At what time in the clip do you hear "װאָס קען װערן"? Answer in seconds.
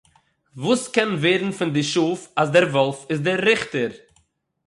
0.65-1.51